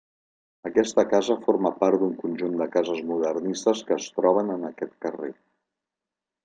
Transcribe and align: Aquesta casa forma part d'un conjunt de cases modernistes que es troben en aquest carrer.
Aquesta 0.69 1.03
casa 1.09 1.35
forma 1.43 1.71
part 1.83 2.01
d'un 2.03 2.15
conjunt 2.23 2.57
de 2.63 2.69
cases 2.77 3.05
modernistes 3.11 3.87
que 3.91 3.97
es 4.01 4.11
troben 4.19 4.53
en 4.57 4.69
aquest 4.73 5.01
carrer. 5.07 5.35